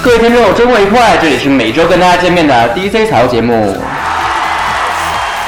[0.00, 1.18] 各位听众，周末愉快！
[1.20, 3.76] 这里是每周跟大家见面的 DJ 潮节目。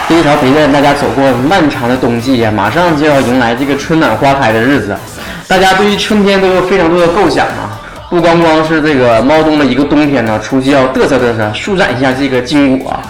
[0.09, 4.96] DJ 潮陪伴大家走过漫长的冬季呀，马上就要迎来这个春暖花开的日子。
[5.46, 13.01] 大家对于春天都有非常多的构想啊，不光光是这个猫冬的一个冬天呢，出去要嘚瑟嘚瑟，舒展一下这个筋骨啊，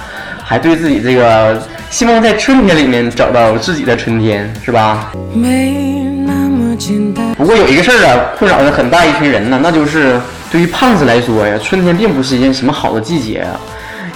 [0.44, 5.10] 还对自己这个希望在春天里面找到自己的春天，是吧？
[5.34, 6.19] 没。
[7.36, 10.20] 不过有一个事儿啊，困扰着很大一群人呢，那就是
[10.50, 13.52] 对于胖子来说呀，春天并不是一件什么好的季节啊，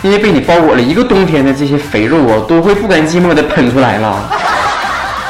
[0.03, 4.31] 因为被你包裹了一个冬天的这些肥肉啊，都会不甘寂寞的喷出来了。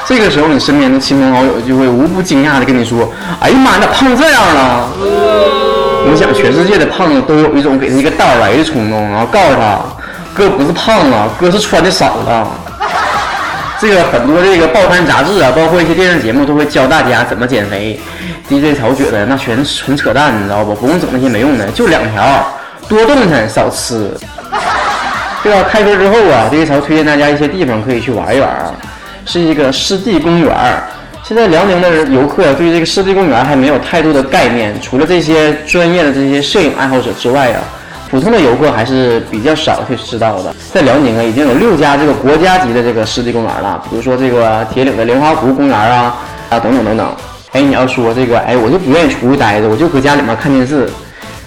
[0.06, 3.10] 这个时候，你身边的亲朋好友就会无不惊讶的跟你说
[3.40, 4.88] ：“哎呀妈，你咋胖这样了？”
[6.06, 9.80] 我想，全世界的胖子都有一种给他一个大耳来的冲动，然后告诉他
[10.34, 12.46] ：“哥不是胖了，哥是穿的少了。”
[13.80, 17.98] 这个很多这个报刊杂志啊，包括一些电视节目都会教大家怎么减肥。
[18.48, 20.74] DJ 曹觉得那全纯扯淡，你知道不？
[20.74, 22.46] 不用整那些没用的，就两条：
[22.88, 24.10] 多动弹，少吃。
[25.42, 25.68] 对吧？
[25.68, 28.72] 开学之后啊，DJ 曹推荐大家一些地方可以去玩一玩啊，
[29.26, 30.54] 是一个湿地公园。
[31.22, 37.60] 现在辽宁的游客对这个湿地公园还没有太多的概念，除了这些专业的这些摄影爱好者之外啊。
[38.14, 40.54] 普通的游客还是比较少去知道的。
[40.72, 46.14] 在辽宁啊，已经有六家这个国家级的这个湿地公园了，比如说这个铁岭的莲花湖公园啊
[46.48, 47.04] 啊等等等等。
[47.50, 50.88] 哎，你要说这个，哎，我就不愿意出去待着，我就搁家里面看电视，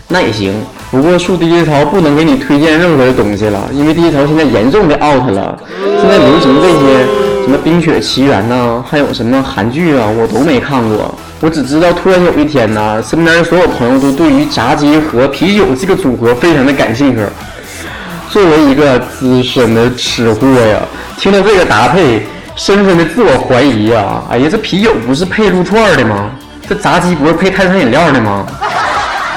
[0.09, 0.61] 那也行。
[0.91, 5.57] 不过树第一潮不能给你推荐任何的东西了，因为第一潮现在严重的 out 了。
[6.01, 7.05] 现在流行这些
[7.43, 11.15] 什么《冰雪奇缘》呐，还有什么韩剧啊，我都没看过。
[11.39, 17.21] 我只知道突然有一天呢，身边所有朋友都对于炸鸡和啤酒这个组合非常的感兴趣。
[18.31, 20.79] 作为一个资深的吃货呀，
[21.17, 24.21] 听到这个搭配，深深的自我怀疑呀。
[24.31, 26.31] 哎呀，这啤酒不是配撸串的吗？
[26.67, 28.45] 这炸鸡不是配碳酸饮料的吗？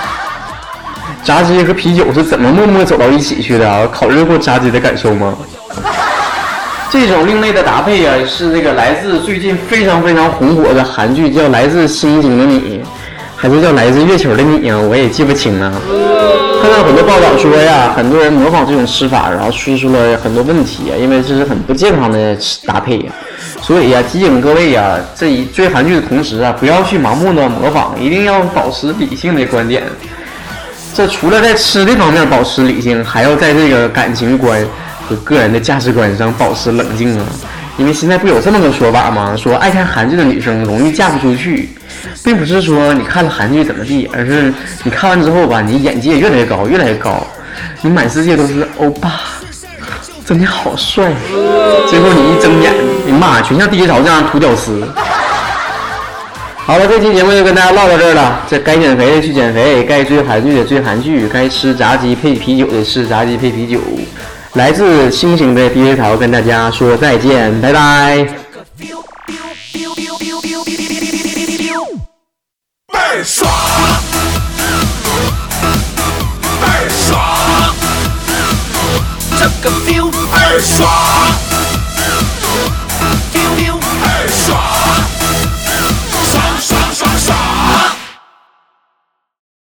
[1.22, 3.86] 炸鸡和啤酒是怎么默默走到一起去的？
[3.88, 5.34] 考虑过炸鸡的感受吗？
[6.90, 12.78] 这种另类的搭配啊，是这个来自最近非常非常红火的韩剧，叫《来自星星的你》，
[13.36, 14.76] 还是叫《来自月球的你》啊？
[14.80, 15.72] 我也记不清了。
[16.60, 22.36] 看到很多报道说呀，很多人模仿这种吃法，然后吃出了很多问题啊，因为这是很不健康的
[22.66, 23.12] 搭配呀。
[23.62, 29.84] 所以呀，提醒各位呀，这一追韩剧的同时啊，不要去盲目的模仿，一定要保持理性的观点。
[30.92, 34.66] 这除了在吃的方面保持理性，还要在这个感情观
[35.10, 37.26] 和个人的价值观上保持冷静啊！
[37.76, 39.34] 因为现在不有这么个说法吗？
[39.36, 41.70] 说爱看韩剧的女生容易嫁不出去，
[42.22, 44.54] 并不是说你看了韩剧怎么地，而是
[44.84, 47.26] 你看完之后吧，你眼界越来越高，越来越高，
[47.82, 49.20] 你满世界都是欧巴，
[50.24, 51.12] 真的好帅。
[51.88, 52.72] 最后你一睁眼，
[53.04, 54.86] 你妈全像第一潮这样土屌丝。
[56.56, 58.42] 好了，这期节目就跟大家唠到这儿了。
[58.48, 63.80] 这该减肥的去减肥，该追韩剧的追韩剧，该吃炸鸡配啤酒的吃炸鸡配啤酒。
[64.54, 68.26] 来自星星的 DJ 桃跟大家说再见，拜拜。
[72.92, 73.48] 倍爽，
[76.60, 77.74] 倍爽，
[79.38, 81.49] 这个 feel 倍爽。